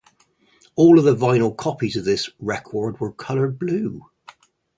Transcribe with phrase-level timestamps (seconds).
[0.73, 4.09] All of the vinyl copies of this record were colored blue.